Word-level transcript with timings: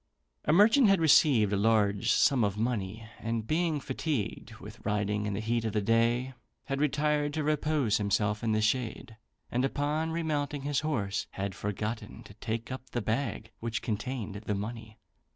[A] 0.45 0.49
A 0.49 0.53
merchant 0.53 0.87
had 0.87 0.99
received 0.99 1.53
a 1.53 1.57
large 1.57 2.11
sum 2.11 2.43
of 2.43 2.57
money; 2.57 3.07
and 3.19 3.45
being 3.45 3.79
fatigued 3.79 4.55
with 4.55 4.83
riding 4.83 5.27
in 5.27 5.33
the 5.35 5.39
heat 5.39 5.63
of 5.63 5.73
the 5.73 5.81
day, 5.83 6.33
had 6.65 6.81
retired 6.81 7.35
to 7.35 7.43
repose 7.43 7.97
himself 7.99 8.43
in 8.43 8.51
the 8.51 8.61
shade; 8.63 9.17
and 9.51 9.63
upon 9.63 10.09
remounting 10.09 10.63
his 10.63 10.79
horse, 10.79 11.27
had 11.33 11.53
forgotten 11.53 12.23
to 12.23 12.33
take 12.33 12.71
up 12.71 12.89
the 12.89 13.01
bag 13.03 13.51
which 13.59 13.83
contained 13.83 14.33
the 14.33 14.55
money. 14.55 14.97